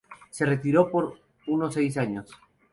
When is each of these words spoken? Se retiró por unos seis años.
Se 0.31 0.47
retiró 0.47 0.89
por 0.89 1.19
unos 1.45 1.75
seis 1.75 1.95
años. 1.95 2.31